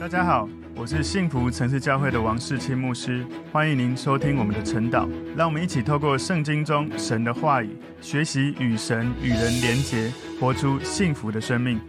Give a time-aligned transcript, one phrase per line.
[0.00, 5.08] 大家好，我是幸福城市教会的王世清牧师，欢迎您收听我们的晨祷。
[5.36, 11.80] 让我们一起透过圣经中神的话语，学习与神与人连结，活出幸福的生命。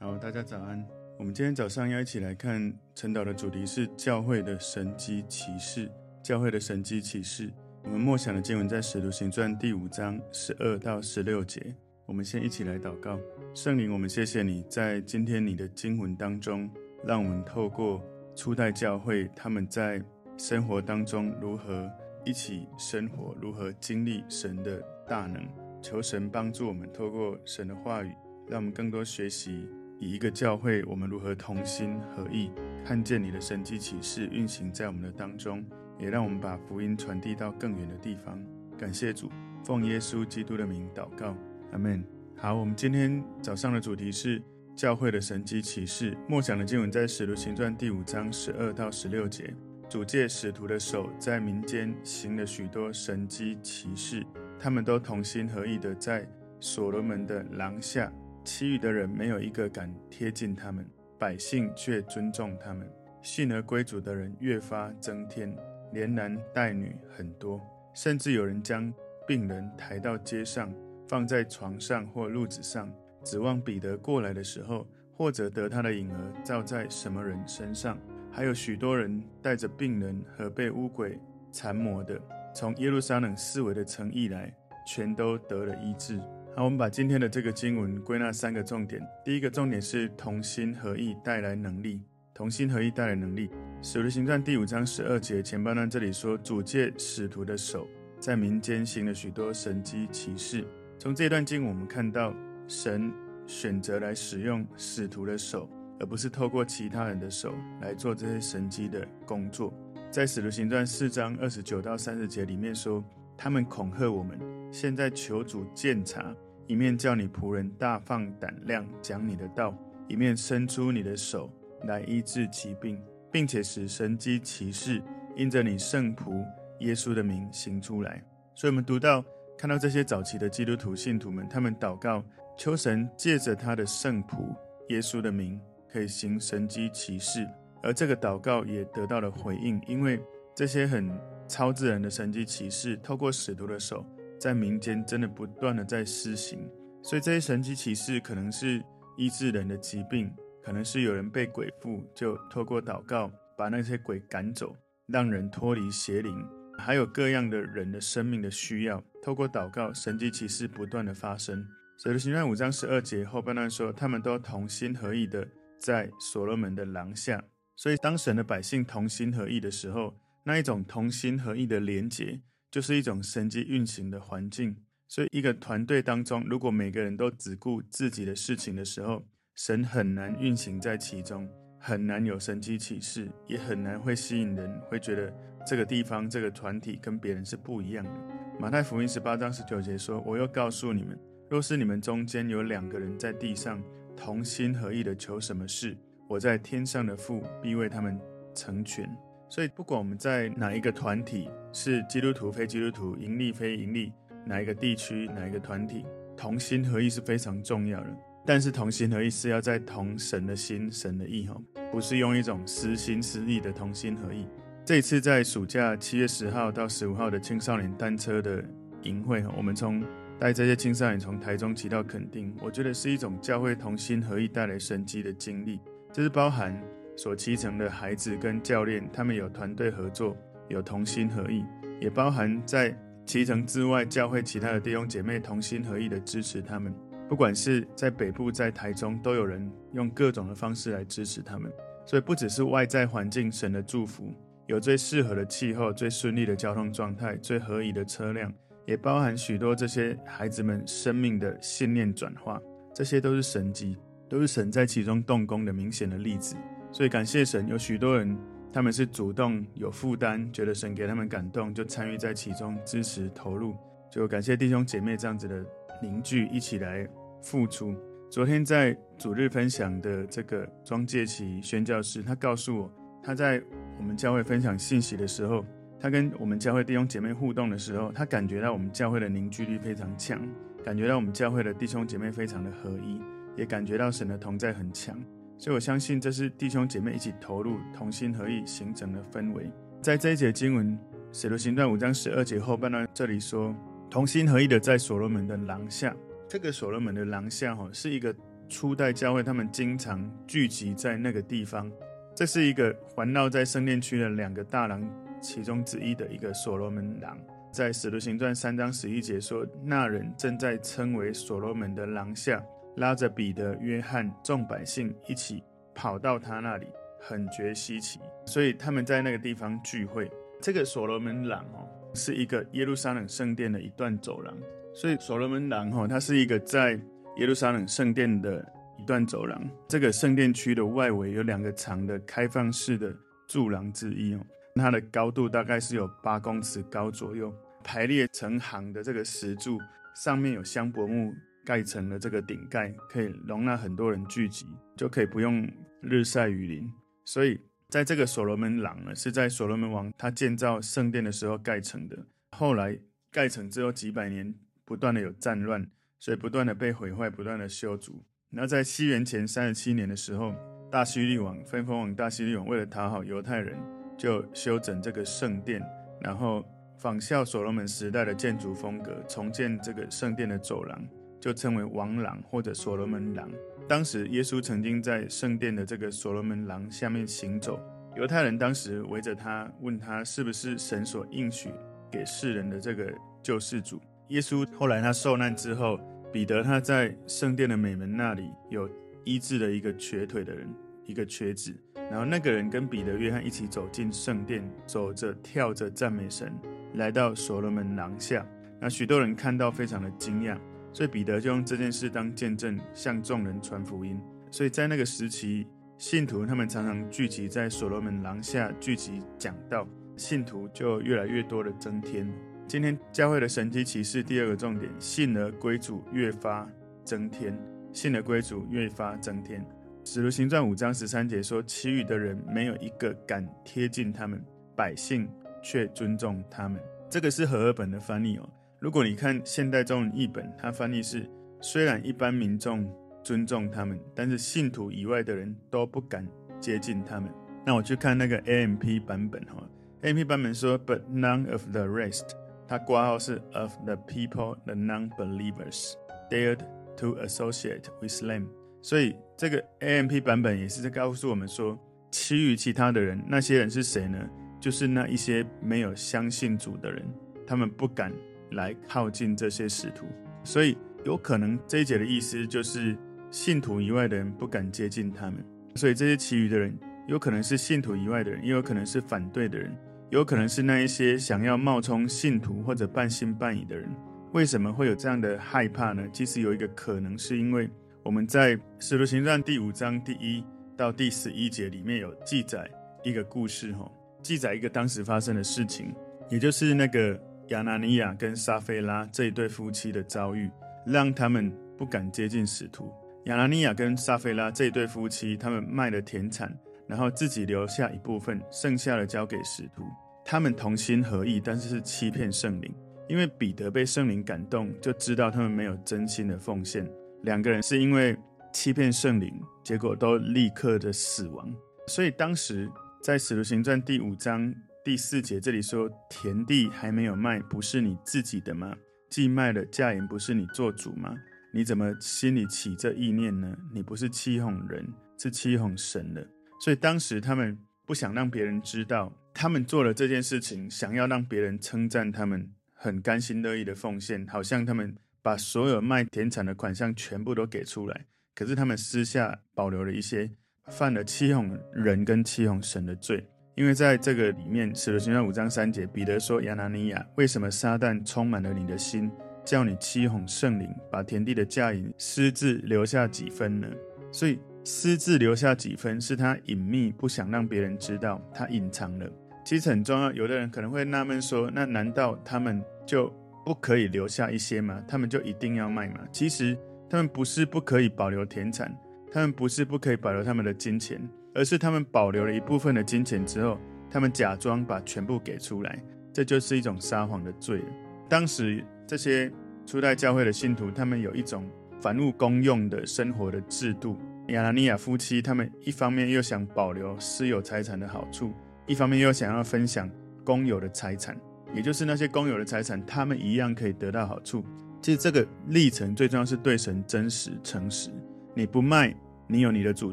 [0.00, 0.82] 好，大家早安。
[1.18, 5.90] 我们今天早上要一起来看晨祷的主题是教会的神迹奇事。
[6.24, 7.52] 教会的神迹奇事，
[7.84, 11.74] 我们默想的经文在使徒行传第五章十二到十六节。
[12.06, 13.18] 我们先一起来祷告，
[13.54, 16.70] 圣灵，我们谢谢你在今天你的经文当中。
[17.04, 18.00] 让我们透过
[18.34, 20.02] 初代教会，他们在
[20.38, 21.90] 生活当中如何
[22.24, 25.42] 一起生活，如何经历神的大能。
[25.80, 28.14] 求神帮助我们，透过神的话语，
[28.46, 29.68] 让我们更多学习
[29.98, 32.50] 以一个教会，我们如何同心合意，
[32.84, 35.64] 看见你的神迹启示运行在我们的当中，
[35.98, 38.38] 也让我们把福音传递到更远的地方。
[38.78, 39.28] 感谢主，
[39.64, 41.34] 奉耶稣基督的名祷告，
[41.72, 42.04] 阿门。
[42.36, 44.40] 好，我们今天早上的主题是。
[44.82, 49.54] 教会的神迹奇事，默想的经文在《使徒行传》第五章十二到十六节。
[49.88, 54.26] 主借使徒的手在民间行了许多神迹奇事，
[54.58, 60.84] 他们都同心合意的在所罗门的廊下，其余的人没有一个敢贴近他们，
[61.16, 62.84] 百姓却尊重他们。
[63.22, 65.56] 信而归主的人越发增添，
[65.92, 67.60] 连男带女很多，
[67.94, 68.92] 甚至有人将
[69.28, 70.74] 病人抬到街上，
[71.06, 72.92] 放在床上或褥子上。
[73.24, 77.98] 指望彼得过来的时候，或者得他的影儿照在什么人身上。
[78.30, 81.18] 还有许多人带着病人和被污鬼
[81.52, 82.18] 缠磨的，
[82.54, 84.50] 从耶路撒冷四围的城邑来，
[84.86, 86.18] 全都得了医治。
[86.56, 89.00] 好，我们把今天的这个经文归纳三个重点。
[89.24, 92.00] 第一个重点是同心合意带来能力，
[92.32, 93.50] 同心合意带来能力。
[93.82, 97.86] 使徒行传第五章十二节前半段这里说，主借使徒的手
[98.18, 100.64] 在民间行了许多神迹奇事。
[100.98, 102.34] 从这段经文我们看到。
[102.68, 103.12] 神
[103.46, 105.68] 选择来使用使徒的手，
[106.00, 109.72] 而不是透过其他人的手来做这些神迹的工作。
[110.10, 113.02] 在使徒行传四章二十九到三十节里面说，
[113.36, 114.38] 他们恐吓我们，
[114.70, 116.34] 现在求主鉴察，
[116.66, 119.76] 一面叫你仆人大放胆量讲你的道，
[120.08, 121.50] 一面伸出你的手
[121.84, 125.02] 来医治疾病，并且使神迹奇事
[125.34, 126.44] 因着你圣仆
[126.80, 128.22] 耶稣的名行出来。
[128.54, 129.24] 所以，我们读到
[129.56, 132.22] 看到这些早期的基督徒信徒们，他们祷告。
[132.62, 134.54] 求神借着他的圣仆
[134.88, 135.60] 耶稣的名，
[135.92, 137.44] 可以行神迹奇事，
[137.82, 140.22] 而这个祷告也得到了回应，因为
[140.54, 141.10] 这些很
[141.48, 144.06] 超自然的神迹奇事，透过使徒的手，
[144.38, 146.60] 在民间真的不断的在施行，
[147.02, 148.80] 所以这些神迹奇事可能是
[149.16, 154.72] 医治人的疾病，可能是有人被鬼附，就透过祷告把那些鬼赶走，
[155.08, 156.32] 让人脱离邪灵，
[156.78, 161.66] 还有各样的人的生命的需要，透过祷告，神迹奇事不断的发生。
[162.04, 165.46] 使徒行传五章十二节后半段说，他们都同心合意的
[165.78, 167.44] 在所罗门的廊下。
[167.76, 172.40] 所以，当神的百姓同心合意的时候，那一种同心合意的连结，
[172.72, 174.76] 就是一种神迹运行的环境。
[175.06, 179.24] 所以，一个团队当中，如果每个人都只顾自己的事情的时候，
[179.54, 181.48] 神很难运行在其中，
[181.78, 185.32] 很难有神迹启示，也很难会吸引人，会觉得
[185.64, 188.10] 这个地方、这个团体跟别人是不一样的。
[188.58, 191.16] 马太福音十八章十九节说：“我又告诉你们。”
[191.52, 193.78] 若是你们中间有两个人在地上
[194.16, 195.94] 同心合意的求什么事，
[196.26, 198.18] 我在天上的父必为他们
[198.54, 199.06] 成全。
[199.50, 204.14] 所以，不管我们在哪一个团体，是基督徒、非基督徒、盈利、非盈利，
[204.46, 206.06] 哪一个地区、哪一个团体，
[206.38, 208.06] 同心合意是非常重要的。
[208.46, 211.54] 但是，同心合意是要在同神的心、神的意，哈，
[211.92, 214.48] 不是用一种私心私意的同心合意。
[214.86, 218.64] 这次在暑假七月十号到十五号的青少年单车的
[219.02, 220.02] 营会，哈，我们从
[220.42, 225.78] 带这些青少年从台中骑到垦丁，我觉得是一种教会同心合意带来神迹的经历。
[226.12, 226.76] 这是包含
[227.16, 230.36] 所骑乘的孩子跟教练，他们有团队合作，
[230.68, 231.64] 有同心合意，
[232.00, 232.92] 也包含在
[233.24, 236.92] 骑乘之外，教会其他的弟兄姐妹同心合意的支持他们。
[237.28, 241.70] 不管是在北部，在台中，都有人用各种的方式来支持他们。
[242.04, 244.34] 所以不只是外在环境神的祝福，
[244.66, 248.52] 有最适合的气候、最顺利的交通状态、最合宜的车辆。
[248.84, 252.60] 也包含许多这些孩子们生命的信念转化，
[252.94, 253.96] 这些都是神迹，
[254.28, 256.56] 都是神在其中动工的明显的例子。
[256.90, 258.36] 所以感谢神，有许多人
[258.72, 263.74] 他们是主动有负担，觉得神给他们感动，就参与在其中，支持投入。
[264.10, 265.64] 就感谢弟兄姐妹这样子的
[266.02, 267.08] 凝聚，一起来
[267.40, 267.94] 付出。
[268.30, 272.92] 昨天在主日分享的这个庄介琪宣教师，他告诉我，
[273.22, 273.62] 他在
[273.98, 275.64] 我们教会分享信息的时候。
[276.02, 280.36] 他跟我们教会弟兄姐妹互动的时候，他感觉到我们教会的凝聚力非常强，
[280.84, 283.22] 感觉到我们教会的弟兄姐妹非常的合一，
[283.56, 285.16] 也感觉到神的同在很强。
[285.58, 289.70] 所以我相信这是弟兄姐妹一起投入、同心合意形成的氛围。
[290.00, 290.88] 在这一节经文，
[291.32, 293.72] 《使徒行传》五章十二节后半段，这里说
[294.10, 296.12] ：“同心合意的在所罗门的廊下。”
[296.50, 298.34] 这个所罗门的廊下，哈，是一个
[298.68, 301.88] 初代教会他们经常聚集在那个地方。
[302.34, 305.00] 这是一个环绕在圣殿区的两个大廊
[305.42, 307.36] 其中之一的一个所罗门廊。
[307.70, 312.64] 在《使徒行传》三章十一节说：“那人正在称为所罗门的廊下。”
[312.96, 315.62] 拉着彼得、约翰，众百姓一起
[315.94, 316.86] 跑到他那里，
[317.18, 318.20] 很觉稀奇。
[318.44, 320.30] 所以他们在那个地方聚会。
[320.60, 324.54] 这个所罗门廊哦，是一个耶路撒冷圣殿的一段走廊。
[324.92, 327.00] 所以所罗门廊哦，它是一个在
[327.38, 328.62] 耶路撒冷圣殿的
[328.98, 329.58] 一段走廊。
[329.88, 333.10] 这个圣殿区的外围有两个长的开放式的
[333.48, 334.40] 柱廊之一哦，
[334.74, 337.52] 它的高度大概是有八公尺高左右，
[337.82, 339.78] 排列成行的这个石柱
[340.14, 341.32] 上面有香柏木。
[341.64, 344.66] 盖成了这个顶盖，可以容纳很多人聚集，
[344.96, 345.64] 就可以不用
[346.00, 346.92] 日晒雨淋。
[347.24, 347.56] 所以，
[347.88, 352.26] 在这个所罗门廊呢，是在所罗门王他建造圣殿的时候盖成的。
[352.56, 352.98] 后来
[353.30, 354.52] 盖成之后几百年，
[354.84, 355.88] 不断的有战乱，
[356.18, 358.24] 所以不断的被毁坏，不断的修筑。
[358.50, 360.52] 然后在西元前三十七年的时候，
[360.90, 363.78] 大希律王分封王大希律王为了讨好犹太人，
[364.16, 365.82] 就修整这个圣殿，
[366.20, 366.64] 然后
[366.96, 371.02] 仿效所罗门时代的建筑风格，重建这个圣殿的走廊。
[371.40, 373.50] 就称为王廊或者所罗门廊。
[373.88, 377.80] 当时耶稣曾经在圣殿的这个所罗门廊下面行走，
[378.14, 381.68] 犹太人当时围着他，问他是不是神所应许
[382.12, 383.12] 给世人的这个
[383.42, 384.00] 救世主。
[384.28, 385.98] 耶稣后来他受难之后，
[386.32, 388.88] 彼得他在圣殿的美门那里有
[389.24, 390.72] 医治了一个瘸腿的人，
[391.06, 391.74] 一个瘸子。
[392.10, 396.52] 然后那个人跟彼得、约翰一起走进圣殿，走着跳着赞美神，
[396.94, 398.46] 来到所罗门廊下。
[398.80, 400.58] 那许多人看到，非常的惊讶。
[400.92, 404.20] 所以彼得就用这件事当见证，向众人传福音。
[404.50, 405.66] 所以在那个时期，
[405.96, 409.88] 信徒他们常常聚集在所罗门廊下聚集讲道，
[410.18, 412.30] 信徒就越来越多的增添。
[412.68, 416.68] 今天教会的神迹奇事第二个重点，信而归主越发
[417.04, 417.58] 增添，
[417.90, 419.64] 信而归主越发增添。
[420.04, 424.44] 使徒行传五章十三节说，其余的人没有一个敢贴近他们，
[424.76, 425.28] 百姓
[425.62, 426.80] 却尊重他们。
[427.08, 428.48] 这个是和合本的翻译哦。
[428.80, 431.24] 如果你看现代中文译本，它翻译是：
[431.60, 436.26] 虽然一般民众尊重他们，但是信徒以外的人都不敢
[436.60, 437.30] 接近他们。
[437.64, 439.62] 那我去看那个 AMP 版本哈
[440.02, 442.30] ，AMP 版本说：But none of the rest，
[442.66, 445.92] 它括号是 of the people the non-believers
[446.28, 446.58] dared
[446.96, 448.48] to associate with them。
[448.82, 451.78] 所以这个 AMP 版本也是在告诉我们说，
[452.10, 454.18] 其余其他的人，那些人是谁呢？
[454.60, 457.02] 就是那一些没有相信主的人，
[457.46, 458.12] 他们不敢。
[458.54, 460.04] 来靠近这些使徒，
[460.44, 460.76] 所以
[461.06, 462.94] 有可能这一节的意思就是
[463.30, 465.42] 信徒以外的人不敢接近他们，
[465.74, 469.74] 所以这些其余的人有可能是信徒以外的人，也有可能是反对的人，
[470.10, 473.88] 有可能是那一些想要冒充信徒或者半信半疑的人。
[474.34, 476.06] 为什么会有这样的害怕呢？
[476.12, 477.70] 其实有一个可能是因为
[478.04, 480.44] 我们在《使徒行传》第五章第一
[480.76, 482.68] 到第十一节里面有记载
[483.04, 483.88] 一个故事，哈，
[484.22, 485.94] 记载一个当时发生的事情，
[486.28, 487.18] 也就是那个。
[487.48, 490.50] 亚拿尼亚跟撒非拉这一对夫妻的遭遇，
[490.86, 492.90] 让他们不敢接近使徒。
[493.24, 496.56] 亚拿尼亚跟撒非拉这一对夫妻，他们卖了田产，
[496.86, 499.82] 然后自己留下一部分，剩下的交给使徒。
[500.24, 502.74] 他们同心合意，但是是欺骗圣灵。
[503.08, 506.88] 因为彼得被圣灵感动，就知道他们没有真心的奉献。
[507.22, 508.16] 两个人是因为
[508.52, 509.32] 欺骗圣灵，
[509.64, 511.54] 结果都立刻的死亡。
[511.86, 512.70] 所以当时
[513.02, 514.54] 在使徒行传第五章。
[514.84, 518.74] 第四节这里说，田地还没有卖，不是你自己的吗？
[519.08, 521.14] 既卖了，价银不是你做主吗？
[521.54, 523.56] 你怎么心里起这意念呢？
[523.72, 524.84] 你不是欺哄人，
[525.16, 526.26] 是欺哄神的。
[526.60, 538.06] 所以当时他们不想让别人知道，他们做了这件事情，想要让别人称赞他们很甘心乐意的奉献，好像他们把所有卖田产的款项全部都给出来。
[538.34, 540.30] 可是他们私下保留了一些，
[540.66, 543.26] 犯了欺哄人跟欺哄神的罪。
[543.54, 549.10] 因为在这个里面，使徒行传五章三节，彼得说：“亚拿尼亚，为什么撒旦充满了你的心，
[549.44, 553.68] 叫你欺哄圣灵，把田地的价银私自留下几分呢？”
[554.10, 559.06] 所以私自留下几分是他隐秘，不想让别人知道，他隐藏了。
[559.44, 560.10] 其实很重要。
[560.12, 563.12] 有的人可能会纳闷说：“那难道他们就
[563.44, 564.82] 不可以留下一些吗？
[564.86, 566.56] 他们就一定要卖吗？”其实
[566.88, 568.76] 他们不是不可以保留田产，
[569.10, 571.00] 他们不是不可以保留他们的金钱。
[571.34, 573.58] 而是他们保留了一部分的金钱之后，
[573.90, 575.82] 他们假装把全部给出来，
[576.12, 577.64] 这就是一种撒谎的罪了。
[578.06, 579.32] 当时这些
[579.64, 583.96] 初代教会的信徒，他们有一种凡物公用的生活的制度，
[584.28, 588.34] 亚拿尼亚夫妻，他们一方面又想保留私有财产的好处，
[588.66, 589.88] 一方面又想要分享
[590.22, 591.16] 公有的财产，
[591.54, 594.44] 也就是那些公有的财产，他们一样可以得到好处。
[594.80, 597.90] 其实这个历程最重要是对神真实诚实。
[598.34, 598.94] 你不卖，
[599.26, 599.92] 你有你的主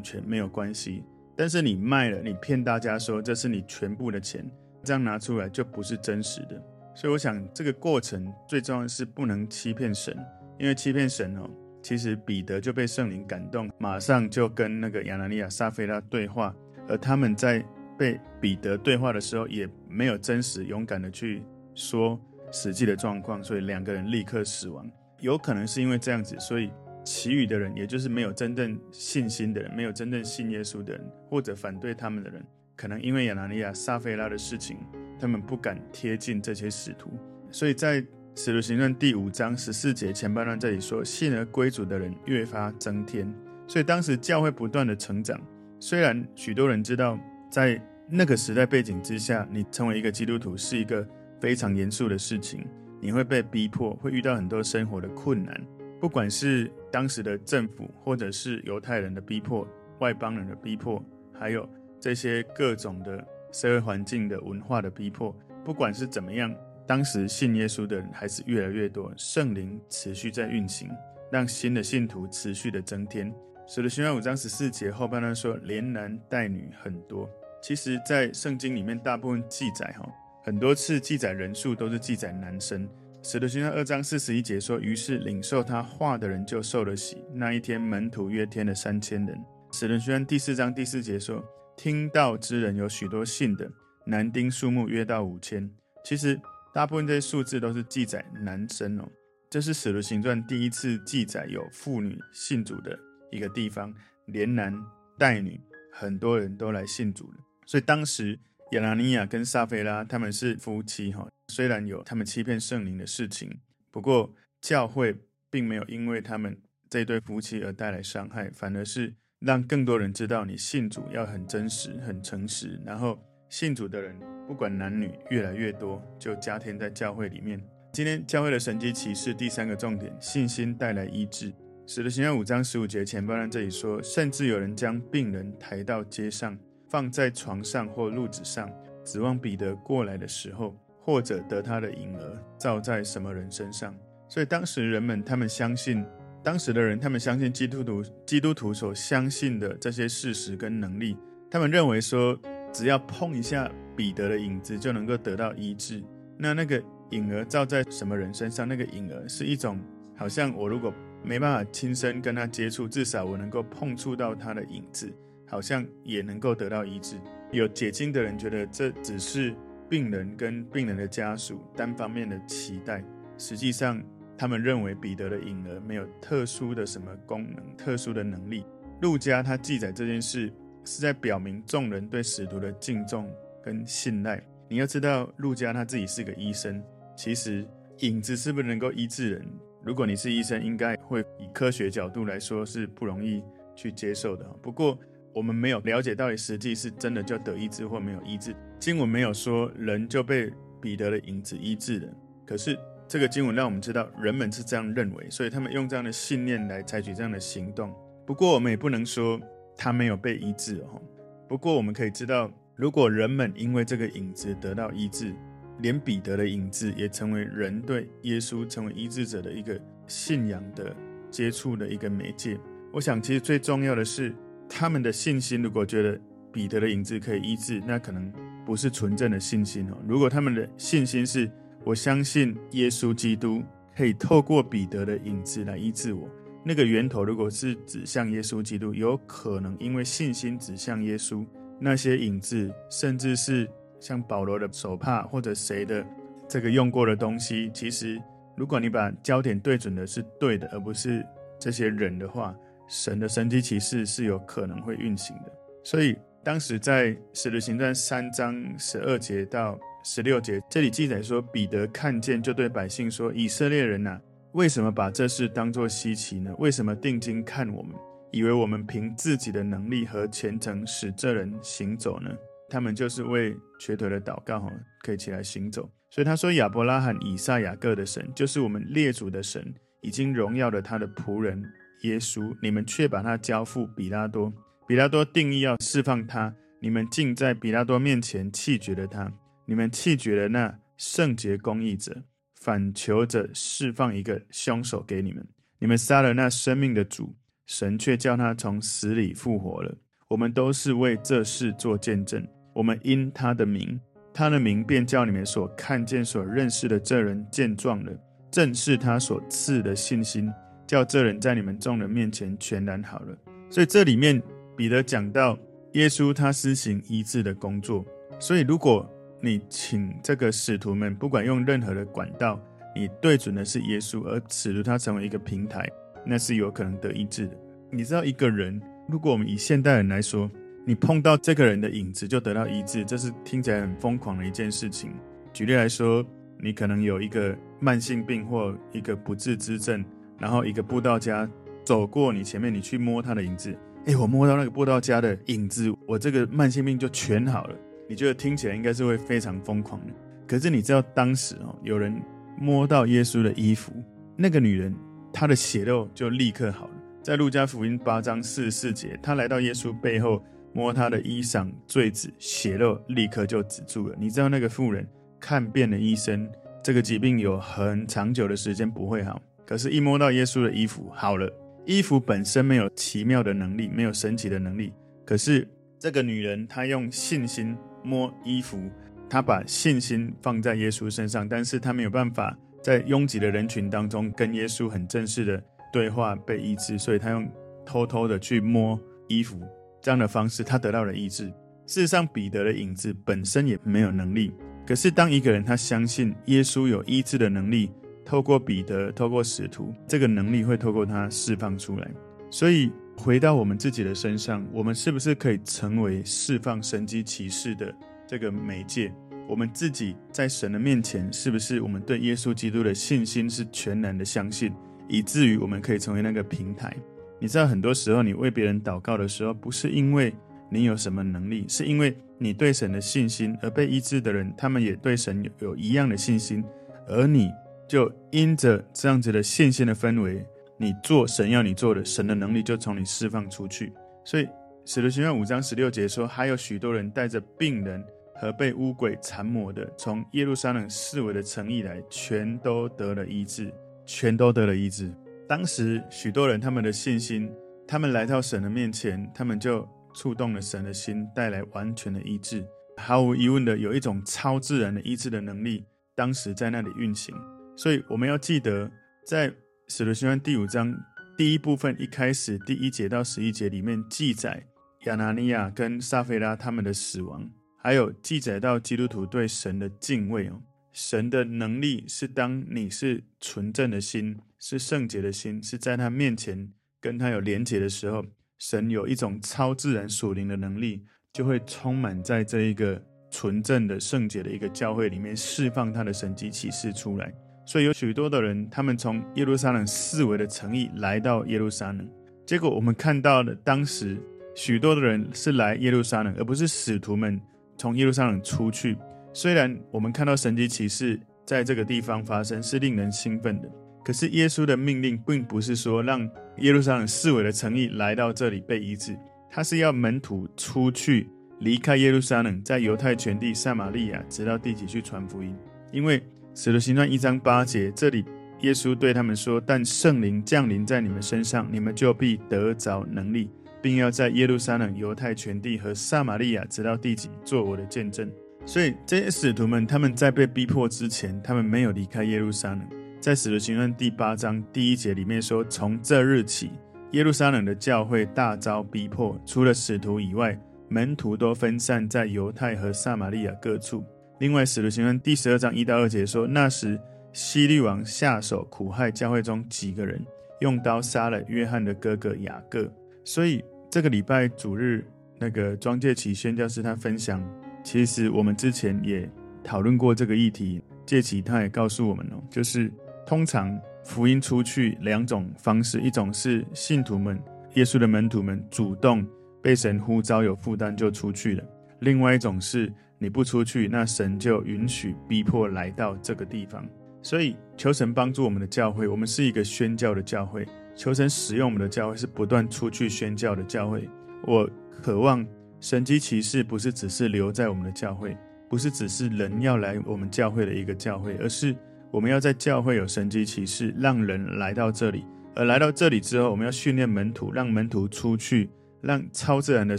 [0.00, 1.04] 权没有关系；
[1.36, 4.44] 但是你卖了，你骗大家说这是你全部的钱，
[4.82, 6.60] 这样拿出来就不是真实的。
[6.94, 10.16] 所以我想这个过程最重要的是不能欺骗神，
[10.58, 11.48] 因为欺骗神哦。
[11.82, 16.54] 其实彼得就被圣灵感动，马上就跟那个亚拿尼亚、撒非拉对话，
[16.88, 17.64] 而他们在
[18.00, 21.42] 被彼得对话的时候，也没有真实勇敢的去
[21.74, 22.18] 说
[22.50, 24.90] 实际的状况，所以两个人立刻死亡。
[25.18, 26.72] 有可能是因为这样子，所以
[27.04, 32.42] 其余的人，也就是没有真正信心的人，没有真正信耶稣的人，或者反对他们的人，
[32.74, 34.78] 可能因为亚拿尼亚、撒非拉的事情，
[35.20, 37.10] 他们不敢贴近这些使徒，
[37.50, 38.02] 所以在。
[38.36, 43.30] 使徒行传第五章十四节前半段这里说，信而归主的人越发增添，
[43.66, 45.38] 所以当时教会不断的成长。
[45.80, 47.18] 虽然许多人知道，
[47.50, 51.06] 在那个时代背景之下，你成为一个基督徒是一个
[51.40, 52.64] 非常严肃的事情，
[53.00, 55.60] 你会被逼迫，会遇到很多生活的困难，
[56.00, 59.66] 不管是当时的政府，或者是犹太人的逼迫、
[59.98, 66.54] 外邦人的逼迫，还有这些各种的社会环境的文化的逼迫，不管是怎么样。
[66.86, 70.90] 当时信耶稣的人还是越来越多，圣灵持续在运行，
[71.30, 73.32] 让新的信徒持续的增添。
[73.68, 77.30] 使徒行传五章十四节后半段说，连男带女很多。
[77.62, 80.08] 其实，在圣经里面，大部分记载哈，
[80.42, 82.88] 很多次记载人数都是记载男生。
[83.22, 87.24] 使徒行传二章四十一节说，于是领受他话的人就受了洗。
[87.34, 89.38] 那一天门徒约添了三千人。
[89.72, 91.44] 使徒行传第四章第四节说，
[91.76, 93.70] 听道之人有许多信的，
[94.06, 95.70] 男丁数目约到五千。
[96.04, 96.40] 其实。
[96.72, 99.08] 大部分这些数字都是记载男生哦，
[99.50, 102.96] 这是使徒行传第一次记载有妇女信主的
[103.32, 103.92] 一个地方，
[104.26, 104.72] 连男
[105.18, 105.60] 带女，
[105.92, 107.38] 很多人都来信主了。
[107.70, 108.36] 所以当时
[108.72, 113.60] 亚拿尼亚跟撒非拉他们是夫妻哈，虽然有他们欺骗圣灵的事情，
[113.92, 115.14] 不过教会
[115.48, 123.16] 并没有因为他们这对夫妻而带来伤害，反而是让更多人知道你信主要很真实、很诚实，然后。
[123.48, 127.60] 信主的人不管男女越来越多，就加添在教会里面。
[127.92, 131.52] 今天教会的神迹奇事第三个重点：信心带来医治。
[131.84, 136.56] 使得行传五章十五节前半段这里说，甚至有人将病人抬到街上，
[136.90, 138.70] 放在床上或褥子上，
[139.04, 143.94] 指望彼得过来的时候，或者得他的影儿照在什么人身上。
[144.28, 146.04] 所以当时人们他们相信，
[146.42, 151.16] 当时的人他们相信基督徒基督徒所相信的这些事实跟能力，
[151.50, 152.38] 他们认为说。
[152.72, 156.00] 只要碰一下彼得的影子，就能够得到医治。
[156.38, 156.80] 那那个
[157.10, 158.68] 影儿照在什么人身上？
[158.68, 159.76] 那个影儿是一种，
[160.16, 160.94] 好像我如果
[161.24, 165.12] 没办法亲身跟他接触，至少我能够碰触到他的影子，
[165.50, 167.16] 好像也能够得到医治。
[167.52, 169.54] 有解经的人觉得这只是
[169.88, 173.04] 病人跟病人的家属单方面的期待，
[173.36, 174.02] 实际上
[174.38, 178.64] 他们认为彼得的影儿没有特殊的什么功能、特殊的能力。
[179.02, 180.50] 路加他记载这件事。
[180.82, 183.30] 是在表明众人对使徒的敬重
[183.62, 184.42] 跟信赖。
[184.66, 186.82] 你要知道，路加他自己是个医生，
[187.14, 189.46] 其实影子是不是能够医治人？
[189.84, 193.42] 如果你是医生，应该会以科学角度来说是不容易
[193.76, 194.42] 去接受的。
[194.62, 194.98] 不过
[195.34, 198.54] 我们没有了解到底实际是真的就得医治或没有医治。
[198.78, 202.08] 经文没有说人就被彼得的影子医治了，
[202.46, 207.94] 可是这个经文让我们知道人们是这样认为，所以他们用这样的信念来采取这样的行动。
[208.26, 209.40] 不过我们也不能说。
[209.82, 211.00] 他没有被医治哦。
[211.48, 215.34] 不过我们可以知道，如果人们因为这个影子得到医治，
[215.78, 220.94] 连彼得的影子也成为人对耶稣成为医治者的一个信仰的
[221.30, 222.60] 接触的一个媒介。
[222.92, 224.34] 我想，其实最重要的是
[224.70, 225.60] 他们的信心。
[225.60, 226.18] 如果觉得
[226.50, 228.32] 彼得的影子可以医治，那可能
[228.64, 229.98] 不是纯正的信心哦。
[230.06, 231.50] 如果他们的信心是
[231.84, 233.62] 我相信耶稣基督
[233.96, 236.28] 可以透过彼得的影子来医治我。
[236.62, 241.44] 那个源头如果是指向耶稣基督，有可能因为信心指向耶稣，
[241.78, 246.04] 那些影子，甚至是像保罗的手帕或者谁的
[246.46, 248.20] 这个用过的东西，其实
[248.56, 251.24] 如果你把焦点对准的是对的，而不是
[251.58, 252.54] 这些人的话，
[252.90, 255.52] 神的神迹奇事是有可能会运行的。
[255.84, 264.20] 所以当时在使徒行传三章十二节到十六节，这里记载说，彼得看见就对百姓说：“以色列人呐。”
[264.52, 266.52] 为什么把这事当作稀奇呢？
[266.58, 267.94] 为什么定睛看我们，
[268.32, 272.28] 以为我们凭自己的能力和虔诚使这人行走呢？
[272.68, 274.68] 他们就是为瘸腿的祷告，
[275.04, 275.88] 可以起来行走。
[276.10, 281.62] 所以他说：“亚伯拉罕、以撒、雅各的神，就是我们列祖的神，已经荣耀了他的仆人
[282.02, 284.52] 耶稣，你们却把他交付彼拉多。
[284.86, 289.32] 彼拉多定义要释放他，你们竟在彼拉多面前弃绝了他。
[289.66, 292.24] 你们弃绝了那圣洁公义者，
[292.56, 295.46] 反求着释放一个凶手给你们。
[295.78, 297.34] 你们杀了那生命的主，
[297.66, 299.94] 神却叫他从死里复活了。
[300.28, 302.46] 我们都是为这事做见证。
[302.74, 304.00] 我们因他的名，
[304.34, 308.12] 他的名便叫你们所看见、所认识的这人见状了。
[308.50, 310.52] 正是他所赐的信心，
[310.90, 313.38] 叫这人在你们众人面前全然好了。
[313.70, 314.42] 所以这里面
[314.76, 315.56] 彼得讲到
[315.92, 318.04] 耶稣他施行医治的工作。
[318.40, 319.08] 所以如果
[319.40, 322.60] 你请这个使徒们，不管用任何的管道，
[322.92, 325.88] 你对准的是耶稣，而使徒他成为一个平台，
[326.26, 327.56] 那是有可能得医治的。
[327.92, 330.50] 你知道一个人，如果我们以现代人来说，
[330.84, 335.12] 你碰到这个人的影子就得到医治，这是听起来很疯狂的一件事情。
[335.52, 336.26] 举例来说。
[336.62, 340.04] 你可能有一个慢性病或一个不治之症，
[340.40, 341.48] 然后一个布道家
[341.84, 347.76] 走过你前面，你去摸他的影子，诶，我摸到那个布道家的影子，我这个慢性病就全好了。
[348.08, 350.12] 你觉得听起来应该是会非常疯狂的，
[350.48, 352.20] 可是你知道当时哦，有人
[352.58, 353.92] 摸到耶稣的衣服，
[354.36, 354.94] 那个女人
[355.32, 356.94] 她的血肉就立刻好了。
[357.22, 360.42] 在路加福音八章四十四节，她来到耶稣背后
[360.72, 364.16] 摸他的衣裳坠子，血肉立刻就止住了。
[364.18, 365.06] 你知道那个妇人？
[365.38, 366.46] 看遍了医生，
[366.82, 369.40] 这个疾病有很长久的时间不会好。
[369.70, 371.48] 可是，一摸到耶稣的衣服，好了。
[371.86, 374.92] 衣服本身没有奇妙的能力，没有神奇的能力。
[375.24, 378.82] 可是，这个女人她用信心摸衣服，
[379.28, 385.62] 她把信心放在耶稣身上，但是她没有办法在拥挤的人群当中跟耶稣很正式的
[385.92, 387.48] 对话被医治，所以她用
[387.86, 389.60] 偷偷的去摸衣服
[390.02, 391.44] 这样的方式，她得到了医治。
[391.86, 394.52] 事实上，彼得的影子本身也没有能力。
[394.84, 397.92] 可是，当一个人他相信耶稣有医治的能力，
[398.30, 402.08] 透过彼得，透过使徒，这个能力会透过他释放出来。
[402.48, 407.92] 所以，回到我们自己的身上，我们是不是可以成为释放神迹奇事的
[408.28, 409.12] 这个媒介？
[409.48, 414.72] 我们自己在神的面前，是不是我们对耶稣基督的信心是全然的相信，
[415.08, 416.96] 以至于我们可以成为那个平台？
[417.40, 420.32] 你知道，很多时候你为别人祷告的时候，不是因为
[420.70, 426.62] 你有什么能力，是因为你对神的信心，而被医治的人，他们也对神有一样的信心，
[427.08, 427.50] 而你
[427.90, 433.92] 就因着这样子的信心的氛围，你做神要你做的，神的能力就从你释放出去。
[434.24, 434.48] 所以
[434.84, 438.00] 使徒行传五章十六节说，还有许多人带着病人
[438.36, 443.74] 和被污鬼缠磨的，从耶路撒冷四围的城邑来，全都得了医治，
[444.06, 445.12] 全都得了医治。
[445.48, 447.50] 当时许多人他们的信心，
[447.88, 449.84] 他们来到神的面前，他们就。
[450.12, 452.66] 触动了神的心，带来完全的医治。
[452.96, 457.32] 毫无疑问的，有一种超自然的医治的能力，当时在那里运行。
[457.76, 458.90] 所以我们要记得，
[459.26, 459.52] 在
[459.88, 460.94] 使徒行传第五章
[461.36, 464.66] 第一部分一开始第一节到十一节里面记载
[465.06, 467.50] 亚拿尼亚跟撒非拉他们的死亡，
[467.82, 470.62] 还有记载到基督徒对神的敬畏哦。
[470.92, 478.24] 神的能力是当你是纯正的心，是圣洁的心，是在他面前跟他有连结的时候。
[478.58, 487.32] 神有一种超自然属灵的能力，就会充满在这一个纯正的圣洁的一个教会里面，释放他的神迹启示出来。
[487.70, 492.04] 所以有许多的人，他们从耶路撒冷四围的城邑来到耶路撒冷。
[492.44, 494.20] 结果我们看到了，当时
[494.56, 497.40] 许多的人是来耶路撒冷，而不是使徒们
[497.78, 498.98] 从耶路撒冷出去。
[499.32, 503.70] 虽然我们看到神迹启示在这个地方发生，是令人兴奋的。
[504.04, 509.16] 可是耶稣的命令并不是说让耶路撒冷四围的城邑来到这里被医治，
[509.48, 511.28] 他是要门徒出去
[511.60, 515.56] 离开耶路撒冷，在犹太全地、撒玛利亚直到地极去传福音。
[515.92, 516.20] 因为
[516.52, 518.24] 使徒行传一章八节，这里
[518.60, 523.48] 耶稣对他们说：“但圣灵降临在你们身上，你们就必得着能力，
[523.80, 528.30] 并要在耶路撒冷、犹太全地和撒玛利亚直到地极做我的见证。”
[528.66, 532.80] 所以这些使徒们他们在被逼迫之前，他们没有离开耶路撒冷。
[533.20, 536.70] 在使徒行传第八章第一节里面说，从这日起，
[537.12, 540.58] 耶路撒冷的教会大遭逼迫，除了使徒以外，
[540.88, 544.04] 门徒都分散在犹太和撒玛利亚各处。
[544.40, 546.98] 另外，使徒行传第十二章一到二节说，那时
[547.30, 550.18] 希律王下手苦害教会中几个人，
[550.60, 552.90] 用刀杀了约翰的哥哥雅各。
[553.22, 555.04] 所以这个礼拜主日，
[555.38, 557.46] 那个庄介启宣教师他分享，
[557.84, 559.28] 其实我们之前也
[559.62, 562.90] 讨论过这个议题，介启他也告诉我们哦，就是。
[563.26, 567.38] 通常福音出去两种方式，一种是信徒们、
[567.74, 569.24] 耶稣的门徒们主动
[569.62, 571.62] 被神呼召有负担就出去了；
[572.00, 576.84] 另外一种是你不出去，那神就允许逼迫来到这个地方。
[577.22, 584.08] 所以求神帮助我们的教会，我们是一个宣教的教会，求神使用我们的教会是不断出去宣教的教会。
[584.46, 584.66] 我
[585.02, 585.46] 渴望
[585.80, 588.34] 神迹奇事不是只是留在我们的教会，
[588.70, 591.76] 不是只是人要来我们教会的一个教会，而是
[592.10, 595.26] 我们要在教会有神迹奇事，让人来到这里。
[595.54, 598.70] 而来到这里之后，我们要训练门徒，让门徒出去，
[599.02, 599.98] 让超自然的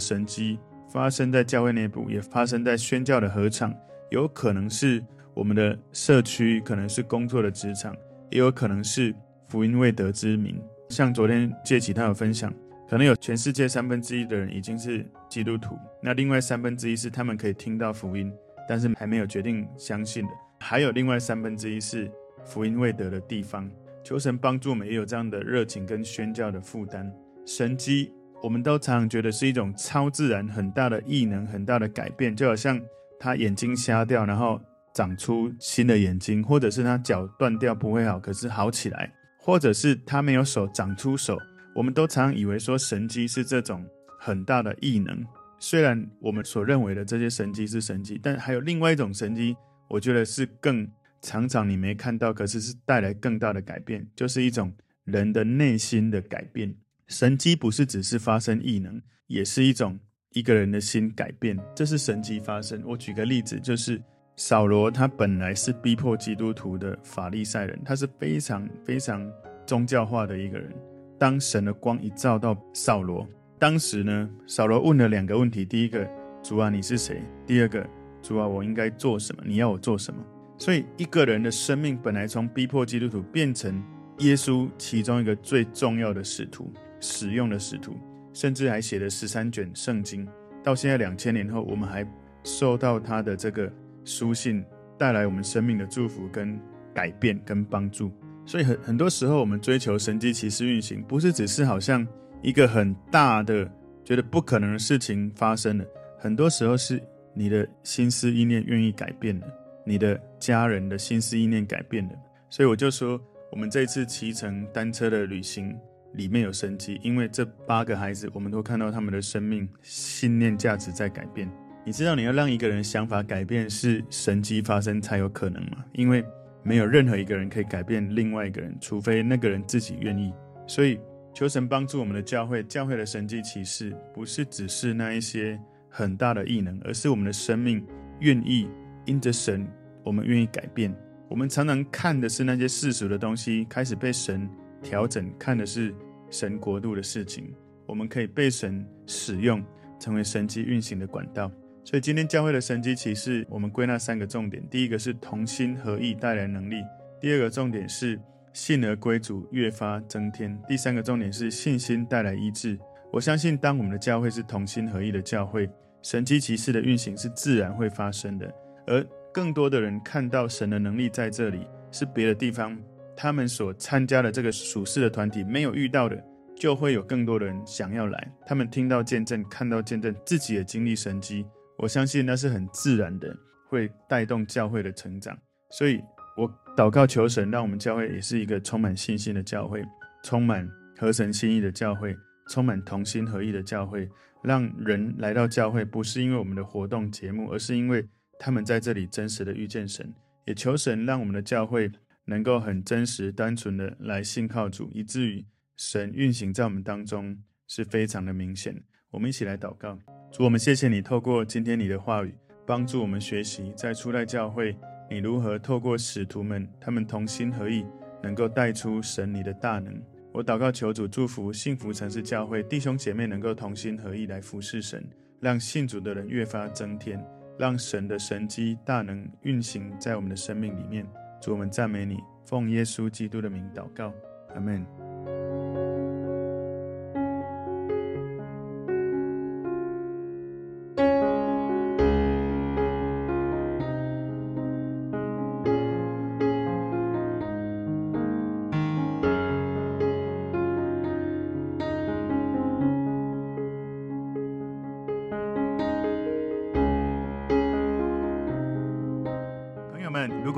[0.00, 0.58] 神迹
[0.92, 3.74] 发生在教会内部，也发生在宣教的合场，
[4.10, 5.02] 有可能是
[5.32, 7.96] 我们的社区，可能是工作的职场，
[8.30, 9.14] 也有可能是
[9.48, 10.60] 福音未得之民。
[10.90, 12.52] 像昨天借期他有分享，
[12.90, 18.30] 可能有全世界三分之一的人已经是基督徒，那另外三分之一是他们可以听到福音，
[18.68, 22.12] 但是还没有决定相信的，还有另外三分之一是
[22.44, 23.70] 福音未得的地方。
[24.04, 27.10] 求神帮助我们，也有这样的热情跟宣教的负担。
[27.46, 32.80] 神迹，我们都常常觉得是一种超自然、很大的异能、很大的改变，就好像
[33.20, 34.60] 他眼睛瞎掉，然后
[34.92, 39.12] 长出新的眼睛，或者是他脚断掉不会好，可是好起来。
[39.38, 41.36] 或者是他没有手长出手，
[41.74, 43.84] 我们都常以为说神迹是这种
[44.18, 45.24] 很大的异能。
[45.58, 49.56] 虽然我们所认为的这些神迹是神迹，但还有另外一种神迹，
[49.88, 50.88] 我觉得是更
[51.20, 54.72] 常常你没看到，可是是带来更大的改变，就是一种
[55.04, 56.72] 人的内心的改变。
[57.08, 59.98] 神迹不是只是发生异能，也是一种
[60.32, 62.82] 一个人的心改变，这是神迹发生。
[62.86, 64.02] 我举个例子，就是。
[64.34, 69.30] 扫罗他本来是逼迫基督徒的法利赛人，他是非常非常
[69.66, 70.72] 宗教化的一个人。
[71.18, 76.08] 当神的光一照到扫罗，当时呢，扫罗问了两个问题：第一个，
[76.42, 77.22] 主啊，你是谁？
[77.46, 77.86] 第二个，
[78.22, 79.42] 主啊，我应该做什么？
[79.44, 80.24] 你要我做什么？
[80.56, 83.84] 所以一个人的生命本来从逼迫基督徒变成
[84.20, 87.94] 耶稣其中一个最重要的使徒，使用的使徒，
[88.32, 90.26] 甚至还写了十三卷圣经。
[90.64, 92.02] 到现在两千年后，我们还
[92.42, 93.70] 受到他的这个。
[94.04, 94.64] 书信
[94.98, 96.58] 带来我们生命的祝福跟
[96.92, 98.10] 改变跟帮助，
[98.44, 102.04] 所以很很多时候我们追求神迹奇事运行，不是只是好像
[102.42, 103.70] 一个很大的
[104.04, 105.84] 觉得不可能的事情发生了，
[106.18, 107.00] 很多时候是
[107.32, 109.46] 你的心思意念愿意改变了，
[109.86, 112.12] 你的家人的心思意念改变了，
[112.50, 113.20] 所以我就说，
[113.52, 115.78] 我们这次骑乘单车的旅行
[116.14, 121.50] 里面有神迹，因为这八个孩子，我们都看到他们的生命信念价值在改变。
[121.84, 125.84] 你知道你要让一个人想法改变是神迹发生才有可能吗？
[125.94, 126.24] 因为
[126.62, 130.32] 没有任何一个人可以改变另外一个人，除非那个人自己愿意。
[130.66, 131.00] 所以
[131.34, 137.84] 求神帮助我们的教会，教会的神迹奇事不是只是那一些很大的异能，而是我们的生命
[138.20, 138.68] 愿意
[139.06, 139.66] 因着神，
[140.04, 140.94] 我们愿意改变。
[141.28, 144.48] 我们常常看的是那些世俗的东西，开始被神
[144.82, 145.94] 调整，看的是
[146.30, 147.52] 神国度的事情。
[147.86, 149.62] 我们可以被神使用，
[149.98, 151.50] 成为神机运行的管道。
[151.84, 156.76] 所以今天教会的神机骑士，我们归纳三个重点：第一个是同心合意带来能力；
[157.20, 158.18] 第二个重点是
[158.52, 162.78] 信而归主越发增添；第三个重点是信心带来医治。
[163.12, 165.68] 我相信，当我们的教会是同心合意的教会，
[166.02, 168.54] 神机骑士的运行是自然会发生的。
[168.86, 172.78] 而更多的人看到神的能力在这里，是别的地方
[173.16, 176.22] 他们所参加的这个属世的团体没有遇到的，
[176.56, 178.32] 就会有更多的人想要来。
[178.46, 181.46] 他们听到见证，看到见证，自己也经历神迹。
[181.78, 183.36] 我相信那是很自然的，
[183.68, 185.36] 会带动教会的成长。
[185.70, 186.00] 所以，
[186.36, 189.82] 我祷告求神，让我们教会也是一个充满信心的教会，
[190.22, 192.14] 充满合神心意的教会，
[192.48, 194.08] 充满同心合意的教会。
[194.42, 198.04] 让人来到教会，不是因为我们的活动节目，而是因为
[198.38, 200.12] 他们在这里真实的遇见神。
[200.44, 201.88] 也求神让我们的教会
[202.26, 205.44] 能够很真实、单纯的来信靠主，以至于
[205.76, 208.82] 神运行在我们当中是非常的明显。
[209.10, 209.98] 我们一起来祷告。
[210.30, 212.34] 主，我们谢谢你透过今天你的话语，
[212.66, 214.76] 帮助我们学习在初代教会，
[215.10, 217.84] 你如何透过使徒们，他们同心合意，
[218.22, 220.00] 能够带出神你的大能。
[220.32, 225.04] 我祷告求主祝福幸福城市教会弟兄姐妹能够同心合意来服侍神，
[225.40, 227.22] 让信主的人越发增添，
[227.58, 231.06] 让神的神迹大能运行在我们的生命里面。
[231.42, 234.12] 主，我们赞美你，奉耶稣基督的名祷告，
[234.54, 235.01] 阿门。